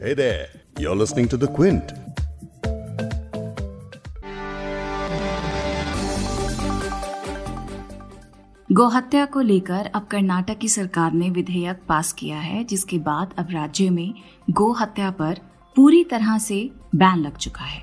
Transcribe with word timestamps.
Hey 0.00 0.14
there, 0.14 0.48
you're 0.78 0.96
listening 0.96 1.28
to 1.28 1.36
The 1.36 1.46
Quint. 1.46 1.92
गौहत्या 8.68 9.24
को 9.26 9.40
लेकर 9.40 9.86
अब 9.94 10.06
कर्नाटक 10.10 10.58
की 10.58 10.68
सरकार 10.68 11.12
ने 11.12 11.28
विधेयक 11.30 11.80
पास 11.88 12.12
किया 12.12 12.38
है 12.38 12.62
जिसके 12.64 12.98
बाद 12.98 13.34
अब 13.38 13.50
राज्य 13.50 13.90
में 13.90 14.12
गौ 14.50 14.70
हत्या 14.72 15.10
पर 15.10 15.40
पूरी 15.76 16.02
तरह 16.04 16.38
से 16.38 16.58
बैन 16.94 17.18
लग 17.18 17.36
चुका 17.36 17.64
है 17.64 17.82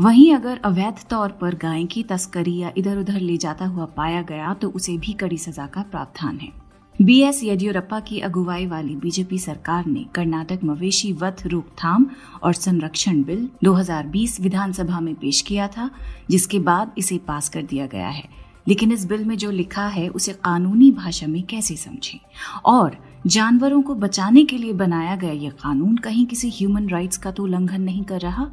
वहीं 0.00 0.34
अगर 0.34 0.60
अवैध 0.64 1.04
तौर 1.10 1.32
पर 1.40 1.54
गाय 1.62 1.84
की 1.84 2.02
तस्करी 2.02 2.56
या 2.58 2.72
इधर 2.76 2.98
उधर 2.98 3.20
ले 3.20 3.36
जाता 3.36 3.66
हुआ 3.66 3.86
पाया 3.96 4.22
गया 4.22 4.54
तो 4.54 4.70
उसे 4.70 4.98
भी 4.98 5.12
कड़ी 5.12 5.38
सजा 5.38 5.66
का 5.66 5.82
प्रावधान 5.82 6.38
है 6.38 6.63
बी 7.02 7.20
एस 7.20 7.44
येदियुरप्पा 7.44 8.00
की 8.00 8.20
अगुवाई 8.20 8.66
वाली 8.66 8.96
बीजेपी 8.96 9.38
सरकार 9.38 9.86
ने 9.86 10.06
कर्नाटक 10.14 10.60
मवेशी 10.64 11.12
वध 11.12 11.36
रोकथाम 11.46 12.06
और 12.42 12.52
संरक्षण 12.52 13.22
बिल 13.22 13.48
2020 13.64 14.40
विधानसभा 14.40 15.00
में 15.00 15.14
पेश 15.14 15.40
किया 15.40 15.68
था, 15.68 15.90
जिसके 16.30 16.58
बाद 16.58 16.92
इसे 16.98 17.18
पास 17.18 17.48
कर 17.48 17.62
दिया 17.62 17.86
गया 17.86 18.08
है। 18.08 18.28
लेकिन 18.68 18.92
इस 18.92 19.04
बिल 19.04 19.24
में 19.24 19.36
जो 19.36 19.50
लिखा 19.50 19.86
है, 19.86 20.08
उसे 20.08 20.32
कानूनी 20.32 20.90
भाषा 20.90 21.26
में 21.26 21.42
कैसे 21.42 21.76
समझें? 21.76 22.20
और 22.64 22.98
जानवरों 23.26 23.82
को 23.82 23.94
बचाने 23.94 24.44
के 24.44 24.58
लिए 24.58 24.72
बनाया 24.72 25.16
गया 25.16 25.32
यह 25.32 25.50
कानून 25.50 25.96
कहीं 25.96 26.26
किसी 26.26 26.50
ह्यूमन 26.50 26.88
राइट्स 26.88 27.16
का 27.16 27.30
तो 27.30 27.42
उल्लंघन 27.42 27.82
नहीं 27.82 28.04
कर 28.04 28.20
रहा? 28.20 28.50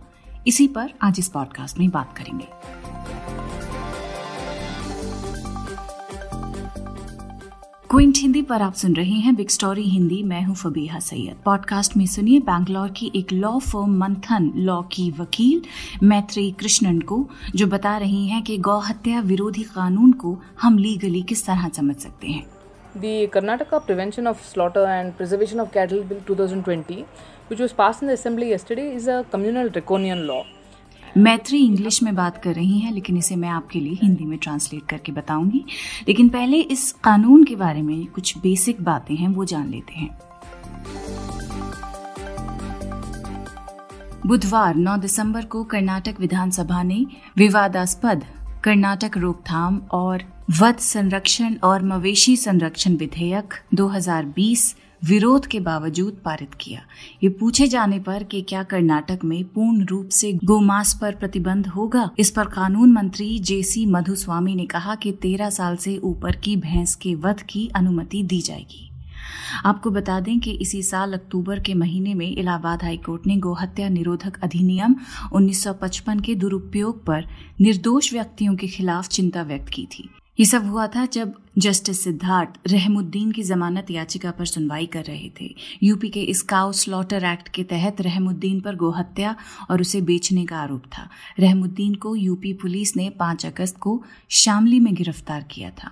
इसी 0.47 0.67
पर 0.67 0.93
आज 1.01 1.15
इस 1.19 1.27
पॉडकास्ट 1.27 1.79
में 1.79 1.89
बात 1.89 2.17
करेंगे। 2.17 2.47
क्विंट 7.91 8.17
हिंदी 8.17 8.41
पर 8.41 8.61
आप 8.61 8.73
सुन 8.73 8.95
रहे 8.95 9.13
हैं 9.13 9.35
बिग 9.35 9.49
स्टोरी 9.49 9.83
हिंदी। 9.83 10.23
मैं 10.23 10.41
हूँ 10.43 10.55
फबीहा 10.55 10.99
सैयद। 10.99 11.35
पॉडकास्ट 11.45 11.97
में 11.97 12.05
सुनिए 12.05 12.39
बैंगलोर 12.39 12.89
की 12.89 13.11
एक 13.15 13.31
लॉ 13.33 13.59
फर्म 13.59 13.97
मंथन, 13.97 14.51
लॉ 14.55 14.81
की 14.81 15.09
वकील 15.11 15.61
मैत्री 16.03 16.51
कृष्णन 16.51 16.99
को, 16.99 17.29
जो 17.55 17.67
बता 17.67 17.97
रही 17.97 18.27
हैं 18.27 18.41
कि 18.43 18.57
गौ 18.57 18.79
हत्या 18.79 19.19
विरोधी 19.21 19.63
कानून 19.63 20.11
को 20.11 20.37
हम 20.61 20.77
लीगली 20.77 21.21
किस 21.21 21.45
तरह 21.45 21.69
समझ 21.69 21.95
सकते 21.95 22.27
हैं। 22.27 22.45
The 22.97 23.27
Karnataka 23.27 23.77
prevention 23.77 24.27
of 24.27 24.49
slaughter 24.53 24.87
and 24.89 25.13
preservation 25.13 25.59
of 25.59 25.69
cattle 25.73 26.03
bill 26.03 26.19
two 26.27 26.35
thousand 26.35 26.63
twenty 26.63 27.03
कुछ 27.49 27.71
pass 27.71 27.99
in 28.03 28.09
the 28.09 28.11
assembly 28.11 28.51
yesterday 28.51 28.91
is 28.91 29.09
a 29.11 29.21
communal 29.21 29.69
draconian 29.69 30.17
law 30.17 30.41
Maitri 31.17 31.65
English 31.65 32.03
में 32.03 32.15
बात 32.15 32.43
कर 32.43 32.53
रही 32.53 32.79
हैं, 32.79 32.91
लेकिन 32.91 33.17
इसे 33.17 33.35
मैं 33.35 33.49
आपके 33.49 33.79
लिए 33.79 33.93
हिंदी 33.93 34.23
में 34.23 34.39
ट्रांसलेट 34.39 34.85
करके 34.89 35.11
बताऊँगी। 35.11 35.65
लेकिन 36.07 36.29
पहले 36.29 36.59
इस 36.59 36.91
कानून 36.91 37.43
के 37.43 37.55
बारे 37.55 37.81
में 37.81 38.05
कुछ 38.05 38.37
बेसिक 38.37 38.81
बातें 38.81 39.15
हैं, 39.15 39.27
वो 39.27 39.45
जान 39.45 39.69
लेते 39.69 39.93
हैं। 39.93 40.19
बुधवार 44.25 44.75
9 44.75 44.97
दिसंबर 44.97 45.45
को 45.45 45.63
कर्नाटक 45.63 46.15
विधानसभा 46.19 46.83
ने 46.83 47.05
विवादास्पद 47.37 48.23
कर्नाटक 48.63 49.11
रोकथाम 49.17 49.81
और 49.91 50.23
वध 50.61 50.77
संरक्षण 50.77 51.55
और 51.55 51.83
मवेशी 51.83 52.37
संरक्षण 52.37 52.95
विधेयक 52.95 53.53
2020 53.73 54.75
विरोध 55.05 55.45
के 55.45 55.59
बावजूद 55.59 56.17
पारित 56.25 56.53
किया। 56.53 56.81
ये 57.23 57.29
पूछे 57.29 57.67
जाने 57.67 57.99
पर 57.99 58.23
कि 58.23 58.41
क्या 58.41 58.63
कर्नाटक 58.63 59.19
में 59.23 59.43
पूर्ण 59.43 59.85
रूप 59.85 60.09
से 60.09 60.39
गोमांस 60.43 60.97
पर 61.01 61.15
प्रतिबंध 61.15 61.67
होगा? 61.67 62.09
इस 62.19 62.31
पर 62.31 62.45
कानून 62.45 62.91
मंत्री 62.91 63.39
जेसी 63.39 63.85
मधुस्वामी 63.85 64.55
ने 64.55 64.65
कहा 64.65 64.95
कि 64.95 65.11
तेरह 65.11 65.49
साल 65.49 65.75
से 65.75 65.97
ऊपर 65.97 66.35
की 66.35 66.55
भैंस 66.55 66.95
के 66.95 67.15
वध 67.15 67.41
की 67.41 67.67
अनुमति 67.75 68.23
दी 68.23 68.41
जाएगी। 68.41 68.91
आपको 69.65 69.91
बता 69.91 70.19
दें 70.19 70.39
कि 70.39 70.51
इसी 70.51 70.83
साल 70.83 71.13
अक्टूबर 71.13 71.59
के 71.59 71.73
महीने 71.73 72.13
में 72.13 72.35
इलाहाबाद 72.35 72.83
हाईकोर्ट 72.83 73.27
ने 73.27 73.37
गोहत्या 73.37 73.89
निरोधक 73.89 74.39
अधिनियम 74.43 74.95
1955 75.33 76.21
के 76.21 76.35
दुरुपयोग 76.35 77.05
पर 77.05 77.27
निर्दोष 77.61 78.13
व्यक्तियों 78.13 78.55
के 78.55 78.67
खिलाफ 78.67 79.07
चिंता 79.07 79.41
व्यक्त 79.43 79.69
की 79.69 79.85
थी। 79.85 80.09
ये 80.39 80.45
सब 80.45 80.69
हुआ 80.69 80.87
था 80.87 81.05
जब 81.05 81.33
जस्टिस 81.57 82.03
सिद्धार्थ 82.03 82.49
रहमुद्दीन 82.67 83.31
की 83.31 83.43
जमानत 83.43 83.91
याचिका 83.91 84.31
पर 84.31 84.45
सुनवाई 84.45 84.85
कर 84.85 85.03
रहे 85.03 85.31
थे। 85.41 85.55
यूपी 85.83 86.09
के 86.09 86.21
इस 86.21 86.41
काउ 86.41 86.71
स्लॉटर 86.71 87.23
एक्ट 87.23 87.49
के 87.49 87.63
तहत 87.63 88.01
रहमुद्दीन 88.01 88.61
पर 88.61 88.75
गोहत्या 88.75 89.35
और 89.69 89.81
उसे 89.81 90.01
बेचने 90.01 90.45
का 90.45 90.57
आरोप 90.57 90.83
था। 90.97 91.09
रहमुद्दीन 91.39 91.95
को 91.95 92.15
यूपी 92.15 92.53
पुलिस 92.53 92.95
ने 92.97 93.09
5 93.09 93.45
अगस्त 93.45 93.77
को 93.77 94.03
शामली 94.29 94.79
में 94.79 94.93
गिरफ़्तार 94.93 95.43
किया 95.51 95.69
था। 95.69 95.91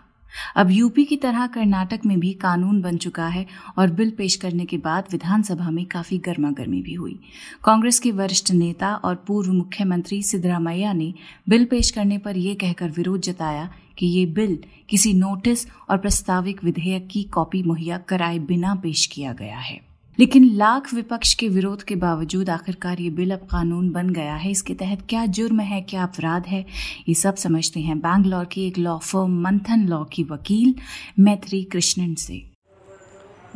अब 0.56 0.71
यूपी 0.71 1.06
की 1.06 1.16
तरह 1.17 1.47
कर्नाटक 1.47 2.00
में 2.06 2.19
भी 2.19 2.33
कानून 2.33 2.81
बन 2.81 2.97
चुका 2.97 3.27
है 3.27 3.45
और 3.77 3.91
बिल 3.91 4.11
पेश 4.11 4.35
करने 4.35 4.66
के 4.66 4.77
बाद 4.77 5.06
विधानसभा 5.11 5.69
में 5.69 5.85
काफ़ी 5.85 6.17
गर्मा 6.17 6.51
गर्मी 6.51 6.81
भी 6.81 6.94
हुई। 6.94 7.19
कांग्रेस 7.63 8.00
के 8.00 8.11
वरिष्ठ 8.11 8.51
नेता 8.51 8.95
और 8.95 9.16
पूर्व 9.16 9.53
मुख्यमंत्री 9.53 10.21
सिद्धरामैया 10.23 10.94
ने 10.94 11.13
बिल 11.50 11.66
पेश 11.66 11.91
करने 11.91 12.17
पर 12.17 12.38
यह 12.38 12.53
कहकर 12.53 12.89
विरोध 12.89 13.21
जताया 13.21 13.69
कि 13.99 14.07
ये 14.07 14.25
बिल 14.25 14.57
किसी 14.89 15.13
नोटिस 15.13 15.65
और 15.89 15.97
प्रस्ताविक 15.97 16.63
विधेयक 16.63 17.07
की 17.11 17.23
कॉपी 17.23 17.63
मुहैया 17.63 17.97
कराए 17.97 18.39
बिना 18.39 18.75
पेश 18.75 19.05
किया 19.05 19.33
गया 19.33 19.57
है। 19.57 19.89
लेकिन 20.19 20.43
लाख 20.43 20.93
विपक्ष 20.93 21.33
के 21.33 21.47
विरोध 21.47 21.83
के 21.83 21.95
बावजूद 21.95 22.49
आखिरकार 22.49 22.99
ये 22.99 23.09
बिल 23.09 23.31
अब 23.31 23.39
कानून 23.39 23.89
बन 23.89 24.09
गया 24.09 24.35
है। 24.35 24.51
इसके 24.51 24.73
तहत 24.73 25.03
क्या 25.09 25.25
जुर्म 25.25 25.59
है 25.59 25.81
क्या 25.81 26.03
अपराध 26.03 26.47
है 26.47 26.65
ये 27.07 27.13
सब 27.13 27.35
समझते 27.35 27.79
हैं 27.79 27.99
बैंगलोर 27.99 28.45
की 28.45 28.67
एक 28.67 28.77
लॉ 28.77 28.97
फर्म 28.97 29.41
मंथन 29.41 29.88
लॉ 29.88 30.03
की 30.03 30.23
वकील 30.23 30.75
मैत्री 31.19 31.63
कृष्णन 31.63 32.15
से। 32.15 32.49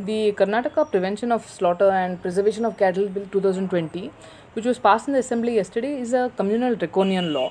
The 0.02 0.32
Karnataka 0.34 0.84
Prevention 0.92 1.32
of 1.32 1.42
Slaughter 1.58 1.90
and 1.90 2.22
Preservation 2.22 2.64
of 2.68 2.72
Cattle 2.78 3.08
Bill 3.08 3.26
2020, 3.34 4.08
which 4.56 4.66
was 4.66 4.80
passed 4.86 5.08
in 5.08 5.14
the 5.14 5.22
Assembly 5.24 5.52
yesterday, 5.58 5.92
is 6.06 6.14
a 6.14 6.24
communal 6.40 6.78
draconian 6.80 7.32
law. 7.36 7.48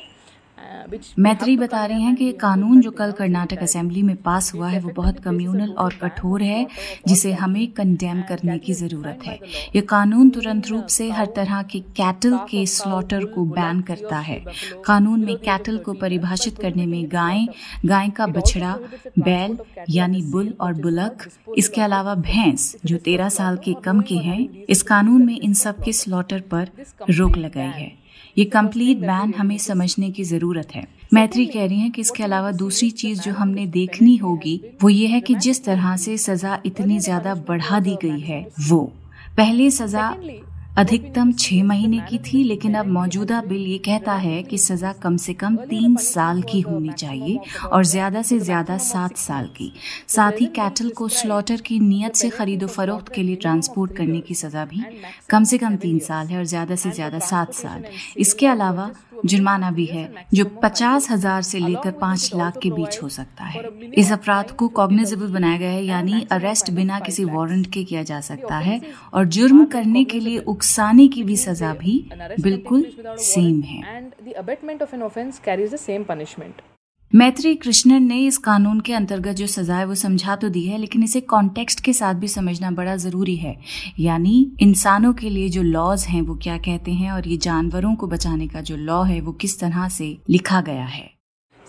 मैत्री 1.19 1.57
बता 1.57 1.85
रहे 1.85 2.01
हैं 2.01 2.15
कि 2.15 2.31
कानून 2.31 2.81
जो 2.81 2.91
कल 2.91 3.11
कर्नाटक 3.11 3.57
असेंबली 3.57 4.01
में 4.01 4.15
पास 4.15 4.53
हुआ 4.53 4.69
है, 4.69 4.79
वो 4.79 4.89
बहुत 4.89 5.19
कम्युनल 5.19 5.71
और 5.71 5.93
कठोर 5.93 6.41
है, 6.41 6.67
जिसे 7.07 7.33
हमें 7.33 7.71
कंडेम 7.71 8.21
करने 8.21 8.57
की 8.57 8.73
ज़रूरत 8.73 9.19
है। 9.25 9.39
ये 9.75 9.81
कानून 9.81 10.29
तुरंत 10.29 10.67
रूप 10.67 10.85
से 10.85 11.09
हर 11.09 11.25
तरह 11.25 11.61
के 11.63 11.79
कैटल 11.79 12.37
के 12.37 12.65
स्लॉटर 12.65 13.25
को 13.25 13.45
बैन 13.45 13.81
करता 13.81 14.19
है। 14.19 14.43
कानून 14.85 15.25
में 15.25 15.35
कैटल 15.35 15.77
को 15.77 15.93
परिभाषित 15.93 16.57
करने 16.57 16.85
में 16.85 17.03
गाय 17.05 17.47
गाय 17.85 18.09
का 18.09 18.27
बछड़ा, 18.27 18.79
बैल, 19.19 19.57
यानी 19.89 20.21
बुल 20.21 20.53
और 20.61 20.73
बुलक, 20.73 21.29
इसके 21.57 21.81
अलावा 21.81 22.15
भैंस, 22.15 22.75
जो 22.85 22.97
तेरह 22.97 23.29
साल 23.29 23.57
के 23.57 23.73
कम 23.73 24.01
के 24.01 24.15
हैं, 24.15 24.65
इस 24.65 24.83
कानून 24.83 25.25
में 25.25 25.39
इन 25.39 25.53
सब 25.53 25.83
के 25.83 25.93
स्लॉटर 25.93 26.39
पर 26.39 26.69
रोक 27.09 27.37
लगाई 27.37 27.81
है। 27.81 28.02
ये 28.37 28.45
कंप्लीट 28.47 28.97
बैन 28.99 29.33
हमें 29.33 29.57
समझने 29.57 30.09
की 30.11 30.23
ज़रूरत 30.23 30.75
है। 30.75 30.85
मैत्री 31.13 31.45
कह 31.45 31.65
रही 31.65 31.79
हैं 31.79 31.91
कि 31.91 32.01
इसके 32.01 32.23
अलावा 32.23 32.51
दूसरी 32.53 32.89
चीज़ 32.91 33.21
जो 33.21 33.31
हमने 33.33 33.65
देखनी 33.69 34.15
होगी 34.17 34.59
वो 34.81 34.89
ये 34.89 35.07
है 35.07 35.19
कि 35.21 35.35
जिस 35.37 35.63
तरह 35.65 35.95
से 35.97 36.17
सजा 36.19 36.59
इतनी 36.65 36.99
ज़्यादा 36.99 37.35
बढ़ा 37.47 37.79
दी 37.79 37.97
गई 38.03 38.19
है 38.21 38.45
वो। 38.67 38.81
पहले 39.37 39.69
सजा 39.71 40.09
अधिकतम 40.73 41.31
छह 41.33 41.63
महीने 41.63 41.99
की 42.01 42.17
थी, 42.19 42.43
लेकिन 42.43 42.73
अब 42.75 42.85
मौजूदा 42.87 43.41
बिल 43.41 43.61
ये 43.63 43.77
कहता 43.79 44.13
है 44.15 44.41
कि 44.43 44.57
सजा 44.57 44.93
कम 44.93 45.17
से 45.17 45.33
कम 45.33 45.55
तीन 45.65 45.95
साल 45.97 46.41
की 46.43 46.61
होनी 46.61 46.91
चाहिए 46.93 47.39
और 47.65 47.83
ज़्यादा 47.85 48.21
से 48.21 48.39
ज़्यादा 48.39 48.77
सात 48.79 49.17
साल 49.17 49.47
की। 49.57 49.71
साथ 50.07 50.41
ही 50.41 50.45
कैटल 50.55 50.89
को 50.91 51.07
स्लॉटर 51.11 51.61
की 51.61 51.79
नियत 51.81 52.15
से 52.15 52.29
खरीदो 52.31 52.67
फरोख्त 52.69 53.13
के 53.13 53.23
लिए 53.23 53.35
ट्रांसपोर्ट 53.37 53.95
करने 53.97 54.21
की 54.21 54.35
सजा 54.35 54.65
भी 54.65 54.83
कम 55.29 55.43
से 55.43 55.57
कम 55.57 55.75
तीन 55.77 55.99
साल 56.01 56.27
है 56.27 56.37
और 56.37 56.45
ज़्यादा 56.45 56.75
से 56.75 56.91
ज़्यादा 56.91 57.19
सात 57.21 57.53
साल। 57.53 57.85
इसके 58.17 58.47
अलावा 58.47 58.91
जुर्माना 59.25 59.69
भी 59.71 59.85
है, 59.85 60.25
जो 60.33 60.45
पचास 60.63 61.09
हज़ार 61.09 61.41
से 61.41 61.59
लेकर 61.59 61.91
पाँच 61.99 62.31
लाख 62.35 62.57
के 62.63 62.69
बीच 62.71 62.97
हो 63.03 63.09
सकता 63.09 63.43
है। 63.43 63.61
इस 63.93 64.11
अपराध 64.11 64.49
को 64.51 64.67
कॉग्निजेबल 64.69 65.27
बनाया 65.29 65.57
गया 65.57 65.69
है, 65.69 65.83
यानी 65.85 66.25
अरेस्ट 66.31 66.71
बिना 66.71 66.99
किसी 66.99 67.23
वारंट 67.25 67.67
के 67.73 67.83
किया 67.83 68.03
जा 68.03 68.19
सकता 68.21 68.57
है 68.57 68.79
और 69.13 69.25
जुर्म 69.27 69.63
करने 69.67 70.03
के 70.03 70.19
लिए 70.19 70.37
उकसाने 70.63 71.07
की 71.07 71.23
भी 71.23 71.35
सजा 71.37 71.73
भी 71.73 71.93
बिल्कुल 72.41 72.85
सेम 73.21 73.61
है। 73.61 73.79
मैत्री 77.13 77.53
कृष्णन 77.55 78.03
ने 78.03 78.19
इस 78.27 78.37
कानून 78.37 78.79
के 78.79 78.93
अंतर्गत 78.93 79.35
जो 79.35 79.47
सजा 79.47 79.75
है 79.77 79.85
वो 79.85 79.95
समझा 79.95 80.35
तो 80.35 80.49
दी 80.49 80.63
है 80.65 80.77
लेकिन 80.77 81.03
इसे 81.03 81.21
कॉन्टेक्स्ट 81.33 81.79
के 81.79 81.93
साथ 81.93 82.13
भी 82.15 82.27
समझना 82.27 82.71
बड़ा 82.71 82.95
ज़रूरी 82.95 83.35
है। 83.35 83.55
यानी 83.99 84.35
इंसानों 84.61 85.13
के 85.13 85.29
लिए 85.29 85.49
जो 85.49 85.61
लॉज 85.61 86.05
हैं 86.05 86.21
वो 86.21 86.35
क्या 86.43 86.57
कहते 86.57 86.91
हैं 86.93 87.11
और 87.11 87.27
ये 87.27 87.37
जानवरों 87.37 87.95
को 87.95 88.07
बचाने 88.07 88.47
का 88.47 88.61
जो 88.61 88.77
लॉ 88.77 89.03
है 89.03 89.21
वो 89.21 89.31
किस 89.31 89.59
तरह 89.59 89.87
से 89.89 90.17
लिखा 90.29 90.61
गया 90.61 90.85
है? 90.85 91.09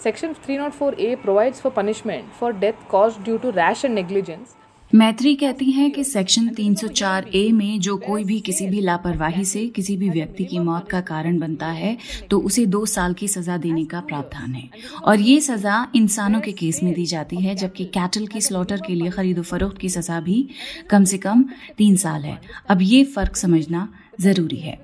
Section 0.02 0.34
304A 0.46 1.14
provides 1.26 1.64
for 1.64 1.78
punishment 1.78 2.24
for 2.40 2.52
death 2.64 2.90
caused 2.90 3.24
due 3.28 3.38
to 3.38 3.56
rash 3.58 3.84
and 3.84 3.98
negligence. 4.00 4.60
मैत्री 4.94 5.34
कहती 5.34 5.70
हैं 5.72 5.90
कि 5.90 6.02
सेक्शन 6.04 6.48
304 6.48 7.24
ए 7.34 7.50
में 7.52 7.80
जो 7.80 7.96
कोई 7.96 8.24
भी 8.24 8.38
किसी 8.40 8.66
भी 8.66 8.80
लापरवाही 8.80 9.44
से 9.44 9.66
किसी 9.68 9.96
भी 9.96 10.08
व्यक्ति 10.10 10.44
की 10.44 10.58
मौत 10.58 10.88
का 10.90 11.00
कारण 11.00 11.38
बनता 11.38 11.66
है 11.68 11.96
तो 12.30 12.38
उसे 12.40 12.66
दो 12.66 12.84
साल 12.86 13.14
की 13.14 13.28
सजा 13.28 13.56
देने 13.56 13.84
का 13.84 14.00
प्रावधान 14.00 14.52
है। 14.54 14.68
और 15.04 15.20
ये 15.20 15.40
सजा 15.40 15.86
इंसानों 15.96 16.40
के 16.40 16.52
केस 16.52 16.82
में 16.82 16.92
दी 16.94 17.06
जाती 17.06 17.36
है 17.36 17.54
जबकि 17.54 17.84
कैटल 17.94 18.26
की 18.26 18.40
स्लॉटर 18.40 18.80
के 18.86 18.94
लिए 18.94 19.10
खरीदो 19.10 19.42
फरोख्त 19.42 19.78
की 19.78 19.88
सजा 19.88 20.20
भी 20.20 20.46
कम 20.90 21.04
से 21.04 21.18
कम 21.18 21.44
तीन 21.78 21.96
साल 21.96 22.22
है। 22.22 22.38
अब 22.68 22.82
ये 22.82 23.02
फ़र्क 23.06 23.36
समझना 23.36 23.88
ज़रूरी 24.20 24.56
है. 24.58 24.78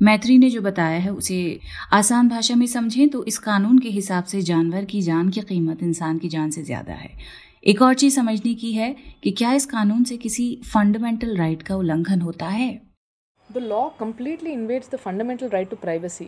मैत्री 0.00 0.36
ने 0.38 0.48
जो 0.50 0.60
बताया 0.60 0.98
है 0.98 1.10
उसे 1.12 1.38
आसान 1.92 2.28
भाषा 2.28 2.54
में 2.54 2.66
समझें 2.66 3.08
तो 3.08 3.24
इस 3.24 3.38
कानून 3.38 3.78
के 3.78 3.88
हिसाब 3.90 4.24
से 4.24 4.40
जानवर 4.42 4.84
की 4.84 5.02
जान 5.02 5.28
की 5.30 5.40
कीमत 5.40 5.82
इंसान 5.82 6.18
की 6.18 6.28
जान 6.28 6.50
से 6.50 6.62
ज़्यादा 6.62 6.92
है। 6.92 7.10
एक 7.66 7.82
और 7.82 7.94
चीज़ 7.94 8.14
समझने 8.16 8.54
की 8.54 8.72
है 8.72 8.94
कि 9.22 9.30
क्या 9.30 9.52
इस 9.52 9.66
कानून 9.66 10.04
से 10.04 10.16
किसी 10.16 10.44
फंडामेंटल 10.64 11.36
राइट 11.36 11.62
का 11.62 11.76
उल्लंघन 11.76 12.20
होता 12.20 12.46
है? 12.46 12.70
The 13.52 13.58
law 13.58 13.88
completely 14.00 14.50
invades 14.50 14.90
the 14.90 14.96
fundamental 14.96 15.48
right 15.48 15.70
to 15.70 15.76
privacy 15.76 16.24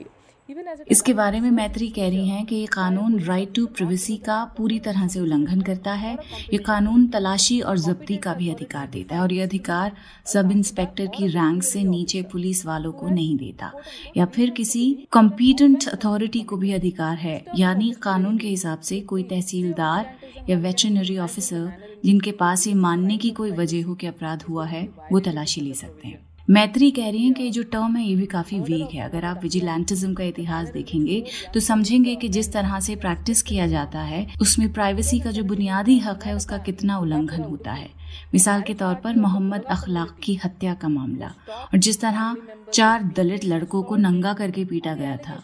इसके 0.91 1.13
बारे 1.13 1.41
में 1.41 1.51
मैत्री 1.51 1.89
कह 1.89 2.09
रही 2.09 2.29
हैं 2.29 2.45
कि 2.47 2.57
ये 2.57 2.67
कानून 2.67 3.19
राइट 3.21 3.53
टू 3.55 3.67
प्रिवेसी 3.67 4.17
का 4.17 4.45
पूरी 4.57 4.79
तरह 4.79 5.07
से 5.09 5.21
उल्लंघन 5.21 5.61
करता 5.61 5.93
है। 5.93 6.15
ये 6.53 6.59
कानून 6.59 7.07
तलाशी 7.07 7.61
और 7.61 7.79
जब्ती 7.79 8.17
का 8.17 8.35
भी 8.35 8.49
अधिकार 8.51 8.87
देता 8.87 9.15
है 9.17 9.23
और 9.23 9.33
ये 9.33 9.41
अधिकार 9.43 9.93
सब 10.27 10.51
इंस्पेक्टर 10.51 11.07
की 11.07 11.27
रैंक 11.27 11.63
से 11.63 11.85
नीचे 11.85 12.23
पुलिस 12.23 12.65
वालों 12.67 12.93
को 12.93 13.09
नहीं 13.09 13.37
देता 13.37 13.73
या 14.17 14.27
फिर 14.27 14.51
किसी 14.51 15.07
कॉम्पिटेंट 15.11 15.89
अथॉरिटी 15.89 16.43
को 16.43 16.57
भी 16.57 16.73
अधिकार 16.73 17.17
है। 17.17 17.45
यानी 17.57 17.91
कानून 18.03 18.39
के 18.39 18.49
हिसाब 18.49 18.81
से 18.81 19.01
कोई 19.01 19.23
तहसीलदार 19.23 20.15
या 20.51 20.59
वेटरनरी 20.59 21.19
ऑफिसर 21.19 21.73
जिनके 22.05 22.33
पास 22.33 22.67
ये 22.67 22.75
मानने 22.75 23.17
की 23.17 23.31
कोई 23.31 23.51
वजह 23.53 23.85
हो 23.85 23.95
कि 23.95 24.07
अपराध 24.07 24.43
हुआ 24.43 24.67
है 24.67 24.89
वो 25.13 25.21
तलाशी 25.21 25.61
ले 25.61 25.75
सकते 25.75 26.09
हैं। 26.09 26.34
मैत्री 26.51 26.91
कह 26.91 27.09
रही 27.11 27.23
हैं 27.25 27.33
कि 27.35 27.51
जो 27.51 27.63
टर्म 27.63 27.97
है, 27.97 28.05
ये 28.05 28.15
भी 28.17 28.27
काफ़ी 28.27 28.59
वेग 28.61 28.89
है। 28.93 29.01
अगर 29.01 29.25
आप 29.25 29.43
विजिलेंटिज्म 29.43 30.13
का 30.15 30.25
इतिहास 30.25 30.69
देखेंगे 30.69 31.23
तो 31.55 31.61
समझेंगे 31.61 32.15
कि 32.15 32.29
जिस 32.29 32.53
तरह 32.53 32.79
से 32.81 32.97
प्रैक्टिस 32.97 33.43
किया 33.43 33.67
जाता 33.67 34.01
है, 34.01 34.27
उसमें 34.41 34.73
प्राइवेसी 34.73 35.21
का 35.21 35.31
जो 35.31 35.45
बुनियादी 35.45 35.99
हक 35.99 36.25
है, 36.25 36.35
उसका 36.37 36.59
कितना 36.59 36.99
उल्लंघन 36.99 37.43
होता 37.43 37.73
है। 37.73 37.89
मिसाल 38.35 38.63
के 38.63 38.75
तौर 38.75 38.95
पर 38.95 39.17
मोहम्मद 39.17 39.63
अखलाक 39.63 40.17
की 40.23 40.35
हत्या 40.35 40.75
का 40.75 40.89
मामला। 40.89 41.33
और 41.49 41.79
जिस 41.79 42.01
तरह 42.01 42.37
चार 42.73 43.03
दलित 43.17 43.45
लड़कों 43.45 43.83
को 43.83 43.97
नंगा 43.97 44.33
करके 44.33 44.65
पीटा 44.65 44.95
गया 44.95 45.17
था, 45.17 45.43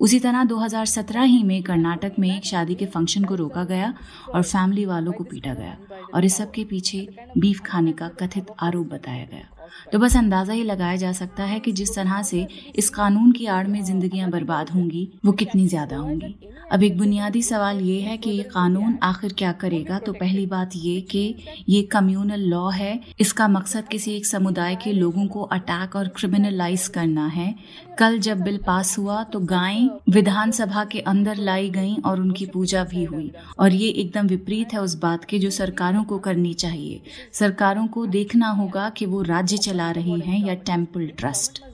उसी 0.00 0.18
तरह 0.20 0.44
2017 0.44 1.22
ही 1.22 1.42
में 1.42 1.62
कर्नाटक 1.62 2.12
में 2.18 2.36
एक 2.36 2.44
शादी 2.44 2.74
के 2.74 2.86
फ़ंक्शन 2.86 3.24
को 3.24 3.34
रोका 3.34 3.64
गया 3.64 3.92
और 4.34 4.42
फैमिली 4.42 4.84
वालों 4.84 5.12
को 5.12 5.24
पीटा 5.24 5.54
गया। 5.54 5.76
और 6.14 6.24
इस 6.24 6.36
सब 6.36 6.50
के 6.50 6.64
पीछे 6.64 7.06
बीफ 7.38 7.60
खाने 7.60 7.92
का 7.92 8.08
कथित 8.20 8.46
आरोप 8.60 8.86
बताया 8.86 9.24
गया। 9.24 9.48
तो 9.92 9.98
बस 9.98 10.16
अंदाज़ा 10.16 10.52
ही 10.52 10.62
लगाया 10.64 10.96
जा 10.96 11.12
सकता 11.12 11.44
है 11.44 11.58
कि 11.60 11.72
जिस 11.72 11.94
तरह 11.96 12.22
से 12.22 12.46
इस 12.76 12.88
कानून 12.90 13.32
की 13.32 13.46
आड़ 13.48 13.66
में 13.66 13.82
जिंदगियाँ 13.84 14.30
बर्बाद 14.30 14.70
होंगी, 14.70 15.08
वो 15.24 15.32
कितनी 15.34 15.66
ज़्यादा 15.68 15.96
होंगी। 15.96 16.34
अब 16.72 16.82
एक 16.82 16.96
बुनियादी 16.98 17.42
सवाल 17.42 17.80
ये 17.80 18.00
है 18.00 18.16
कि 18.16 18.30
ये 18.30 18.42
कानून 18.44 18.98
आखिर 19.02 19.32
क्या 19.38 19.52
करेगा? 19.54 19.98
तो 19.98 20.12
पहली 20.12 20.46
बात 20.46 20.70
ये 20.76 21.00
कि 21.02 21.34
ये 21.68 21.82
कम्युनल 21.92 22.40
लॉ 22.42 22.68
है। 22.70 23.00
इसका 23.20 23.48
मकसद 23.48 23.88
किसी 23.88 24.14
एक 24.16 24.26
समुदाय 24.26 24.76
के 24.76 24.92
लोगों 24.92 25.26
को 25.26 25.42
अटैक 25.52 25.96
और 25.96 26.08
क्रिमिनलाइज 26.16 26.86
करना 26.88 27.26
है। 27.28 27.54
कल 27.98 28.18
जब 28.18 28.40
बिल 28.40 28.56
पास 28.58 28.96
हुआ 28.98 29.22
तो 29.24 29.40
गायें 29.42 29.88
विधानसभा 30.10 30.84
के 30.84 31.00
अंदर 31.00 31.36
लाई 31.38 31.68
गईं 31.70 31.96
और 32.00 32.20
उनकी 32.20 32.46
पूजा 32.46 32.84
भी 32.84 33.04
हुई। 33.04 33.30
और 33.58 33.72
ये 33.72 33.88
एकदम 33.90 34.26
विपरीत 34.26 34.72
है 34.72 34.80
उस 34.80 34.94
बात 34.98 35.24
के 35.24 35.38
जो 35.38 35.50
सरकारों 35.52 36.04
को 36.04 36.18
करनी 36.18 36.52
चाहिए। 36.54 37.00
सरकारों 37.32 37.86
को 37.86 38.06
देखना 38.08 38.48
होगा 38.50 38.88
कि 38.90 39.06
वो 39.06 39.22
राज्य 39.24 39.56
चला 39.62 39.90
रही 39.90 40.20
हैं 40.20 40.44
या 40.46 40.54
टेंपल 40.54 41.06
ट्रस्ट 41.18 41.60
uh. 41.60 41.68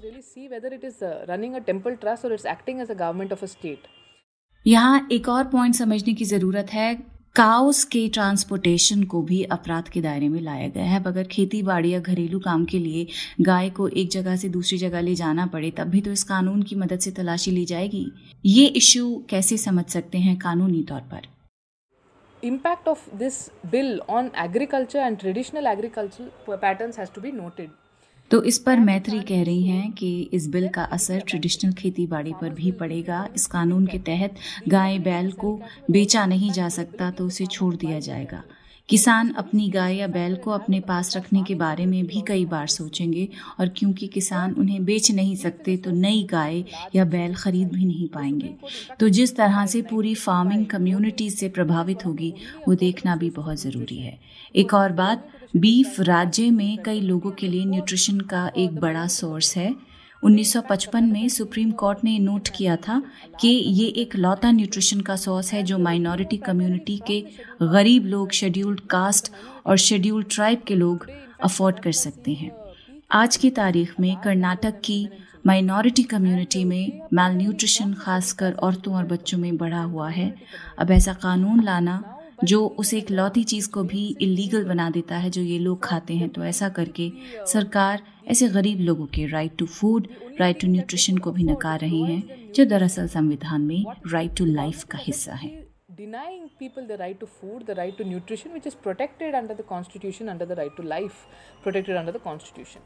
यहाँ 4.67 5.09
एक 5.13 5.29
और 5.29 5.45
पॉइंट 5.45 5.75
समझने 5.75 6.15
की 6.15 6.25
ज़रूरत 6.25 6.73
है। 6.73 6.95
काउस 7.37 7.85
के 7.85 8.09
ट्रांसपोर्टेशन 8.09 9.03
को 9.05 9.23
भी 9.23 9.43
अपराध 9.45 9.89
के 9.89 10.01
दायरे 10.01 10.29
में 10.29 10.41
लाया 10.41 10.69
गया 10.69 10.85
है। 10.85 11.03
अगर 11.05 11.25
खेती 11.25 11.63
बाड़ी 11.63 11.93
या 11.93 12.01
घरेलू 12.01 12.39
काम 12.39 12.65
के 12.65 12.79
लिए 12.79 13.07
गाय 13.41 13.71
को 13.71 13.89
एक 13.89 14.11
जगह 14.11 14.37
से 14.37 14.49
दूसरी 14.49 14.79
जगह 14.79 15.01
ले 15.01 15.15
जाना 15.15 15.47
पड़े 15.47 15.71
तब 15.71 15.89
भी 15.89 16.01
तो 16.01 16.13
इस 16.13 16.23
कानून 16.23 16.63
की 16.63 16.77
मदद 16.77 16.99
से 16.99 17.11
तलाशी 17.11 17.51
ली 17.51 17.65
जाएगी। 17.65 18.07
ये 18.47 18.67
इश्यू 18.67 19.25
कैसे 19.31 19.57
समझ 19.57 19.85
सकते 19.85 20.19
हैं 20.19 20.37
कानूनी 20.39 20.83
तौर 20.83 21.01
पर? 21.01 21.38
Impact 22.43 22.87
of 22.87 23.01
this 23.13 23.51
bill 23.69 24.01
on 24.09 24.31
agriculture 24.33 24.99
and 24.99 25.19
traditional 25.19 25.67
agricultural 25.67 26.31
patterns 26.59 26.97
has 26.97 27.11
to 27.11 27.21
be 27.21 27.33
noted. 27.33 27.71
तो 28.31 28.43
इस 28.43 28.59
पर 28.59 28.81
मैत्री 28.81 29.21
कह 29.21 29.43
रही 29.45 29.67
हैं 29.67 29.91
कि 29.93 30.09
इस 30.33 30.47
बिल 30.47 30.69
का 30.69 30.83
असर 30.93 31.21
ट्रेडिशनल 31.21 31.73
खेती 31.73 32.07
बाड़ी 32.07 32.33
पर 32.41 32.51
भी 32.51 32.73
पड़ेगा 32.73 33.29
इस 33.35 33.47
कानून 33.47 33.87
के 33.87 33.99
तहत 33.99 34.35
गाय 34.69 34.99
बैल 34.99 35.31
को 35.33 35.55
बेचा 35.91 36.25
नहीं 36.27 36.51
जा 36.53 36.69
सकता 36.69 37.11
तो 37.11 37.27
उसे 37.27 37.47
छोड़ 37.47 37.75
दिया 37.75 38.01
जाएगा 38.01 38.43
किसान 38.89 39.31
अपनी 39.31 39.69
गाय 39.69 39.97
या 39.97 40.07
बैल 40.07 40.37
को 40.37 40.51
अपने 40.51 40.81
पास 40.81 41.17
रखने 41.17 41.43
के 41.43 41.55
बारे 41.55 41.87
में 41.87 42.07
भी 42.07 42.21
कई 42.21 42.45
बार 42.45 42.67
सोचेंगे 42.67 43.29
और 43.61 43.69
क्योंकि 43.69 44.07
किसान 44.07 44.55
उन्हें 44.55 44.85
बेच 44.85 45.11
नहीं 45.11 45.35
सकते 45.37 45.77
तो 45.77 45.91
नई 45.91 46.23
गाय 46.23 46.65
या 46.95 47.05
बैल 47.05 47.35
खरीद 47.35 47.73
भी 47.73 47.85
नहीं 47.85 48.09
पाएँगे। 48.09 48.55
तो 49.01 49.09
जिस 49.09 49.37
तरह 49.37 49.67
से 49.67 49.83
पूरी 49.83 50.15
फ़ार्मिंग 50.15 50.67
कम्युनिटी 50.67 51.31
से 51.31 51.49
प्रभावित 51.49 52.07
होगी, 52.07 52.35
वो 52.69 52.75
देखना 52.75 53.17
भी 53.17 53.31
बहुत 53.31 53.61
ज़रूरी 53.61 53.99
है। 53.99 54.19
एक 54.55 54.75
और 54.75 54.93
बात, 54.93 55.29
बीफ 55.57 56.01
राज्य 56.01 56.51
में 56.51 56.83
कई 56.83 57.01
लोगों 57.01 57.31
के 57.31 57.49
लिए 57.49 57.65
न्यूट्रिशन 57.65 58.21
का 58.21 58.51
एक 58.57 58.81
बड़ा 58.81 59.07
सोर्स 59.07 59.57
है। 59.57 59.75
1955 60.25 61.03
में 61.03 61.29
सुप्रीम 61.29 61.71
कोर्ट 61.71 61.99
ने 62.05 62.19
नोट 62.19 62.49
किया 62.49 62.77
था 62.77 63.03
कि 63.41 63.49
ये 63.49 63.87
एक 63.87 64.17
लौता 64.17 64.51
न्यूट्रिशन 64.51 65.01
का 65.01 65.17
सोर्स 65.17 65.53
है 65.53 65.63
जो 65.63 65.79
माइनॉरिटी 65.79 66.37
कम्युनिटी 66.37 67.03
के 67.07 67.21
गरीब 67.63 68.07
लोग, 68.07 68.31
शेड्यूल्ड 68.31 68.81
कास्ट 68.81 69.33
और 69.67 69.77
शेड्यूल्ड 69.77 70.27
ट्राइब 70.31 70.63
के 70.67 70.75
लोग 70.75 71.07
अफोर्ड 71.45 71.81
कर 71.81 71.93
सकते 71.93 72.33
हैं। 72.33 72.51
आज 73.11 73.37
की 73.37 73.51
तारीख 73.51 74.01
में 74.01 74.17
कर्नाटक 74.17 74.81
की 74.85 75.09
माइनॉरिटी 75.47 76.03
कम्युनिटी 76.03 76.65
में 76.65 77.01
माल 77.15 77.33
न्यूट्रिशन 77.33 77.93
खासकर 77.93 78.53
औरतों 78.53 78.95
और 78.95 79.05
बच्चों 79.05 79.39
में 79.39 79.57
बढ़ा 79.57 79.83
हुआ 79.83 80.09
है। 80.11 80.35
अब 80.79 80.91
ऐसा 80.91 81.13
कानून 81.13 81.65
लाना 81.65 82.18
जो 82.45 82.67
उस 82.79 82.93
एक 82.95 83.11
लौती 83.11 83.43
चीज़ 83.45 83.69
को 83.71 83.83
भी 83.85 84.07
इलीगल 84.23 84.65
बना 84.65 84.89
देता 84.91 85.17
है 85.17 85.31
जो 85.31 85.43
ये 85.43 85.59
लोग 85.59 85.83
खाते 85.85 86.15
हैं 86.17 86.29
तो 86.29 86.45
ऐसा 86.45 86.69
करके 86.79 87.11
सरकार 87.53 88.03
ऐसे 88.29 88.49
गरीब 88.49 88.81
लोगों 88.81 89.07
के 89.15 89.27
right 89.27 89.57
to 89.59 89.67
food 89.67 90.09
right 90.41 90.61
to 90.61 90.69
nutrition 90.69 91.19
को 91.19 91.33
भी 91.33 91.45
नकार 91.45 91.81
रही 91.81 92.03
है 92.03 92.53
जो 92.57 92.65
दरअसल 92.65 93.09
संविधान 93.09 93.63
में 93.63 93.85
राइट 94.13 94.37
टू 94.39 94.45
लाइफ 94.45 94.85
का 94.85 94.99
हिस्सा 95.03 95.35
है 95.35 95.57
Denying 95.99 96.43
people 96.59 96.85
the 96.87 96.97
right 96.97 97.19
to 97.21 97.27
food, 97.29 97.63
the 97.67 97.75
right 97.75 97.97
to 97.99 98.05
nutrition, 98.05 98.53
which 98.53 98.67
is 98.67 98.77
protected 98.77 99.35
under 99.35 99.55
the 99.55 99.65
Constitution, 99.65 100.29
under 100.29 100.47
the 100.47 100.55
right 100.55 100.77
to 100.77 100.83
life, 100.85 101.17
protected 101.63 101.97
under 101.97 102.13
the 102.13 102.21
Constitution. 102.21 102.83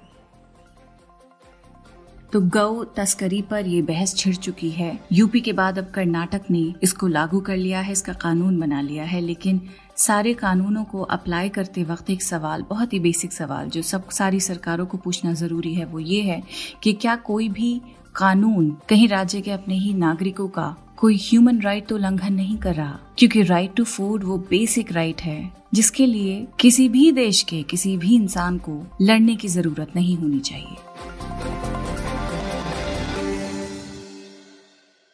तो 2.33 2.41
गौ 2.41 2.85
तस्करी 2.97 3.41
पर 3.43 3.67
ये 3.67 3.81
बहस 3.83 4.15
छिड़ 4.17 4.35
चुकी 4.35 4.71
है। 4.71 4.99
यूपी 5.13 5.41
के 5.41 5.53
बाद 5.53 5.79
अब 5.79 5.91
कर्नाटक 5.95 6.43
ने 6.51 6.63
इसको 6.83 7.07
लागू 7.07 7.41
कर 7.41 7.57
लिया 7.57 7.81
है, 7.81 7.93
इसका 7.93 8.13
कानून 8.13 8.59
बना 8.61 8.81
लिया 8.81 9.05
है, 9.05 9.21
लेकिन 9.21 9.61
सारे 9.97 10.35
कानूनों 10.35 10.85
को 10.85 11.01
अप्लाई 11.01 11.49
करते 11.49 11.85
वक्त 11.85 12.11
एक 12.11 12.23
सवाल, 12.23 12.63
बहुत 12.63 12.93
ही 12.93 13.01
बेसिक 13.01 13.33
सवाल, 13.33 13.69
जो 13.69 13.83
सब, 13.83 14.09
सारी 14.09 14.41
सरकारों 14.41 14.87
को 14.87 14.99
पूछना 14.99 15.33
ज़रूरी 15.33 15.75
है, 15.75 15.85
वो 15.85 15.99
ये 15.99 16.23
है 16.23 16.43
कि 16.83 16.93
क्या 16.93 17.17
कोई 17.17 17.49
भी 17.49 17.81
कानून 18.17 18.77
कहीं 18.89 19.09
राज्य 19.09 19.41
के 19.41 19.51
अपने 19.51 19.75
ही 19.75 19.93
नागरिकों 19.95 20.49
का 20.49 20.75
कोई 20.97 21.17
ह्यूमन 21.23 21.61
राइट 21.61 21.87
तो 21.87 21.95
उल्लंघन 21.95 22.33
नहीं 22.33 22.57
कर 22.57 22.75
रहा? 22.75 22.99
क्योंकि 23.19 23.43
राइट 23.43 23.75
टू 23.75 23.85
फ़ूड 23.85 24.25
वो 24.25 24.37
बेसिक 24.51 24.93
राइट 24.93 25.21
है, 25.21 25.53
जिसके 25.75 26.07
लिए 26.07 26.47
किसी 26.61 26.89
भी 26.89 27.11
देश 27.13 27.43
के, 27.43 27.63
किसी 27.63 27.97
भी 27.97 28.15
इंसान 28.15 28.59
को 28.59 28.83
लड़ने 29.03 29.37
की 29.37 29.49
ज़रूरत 29.49 29.97
नहीं 29.97 30.17
होनी 30.17 30.41
चाहिए। 30.41 30.77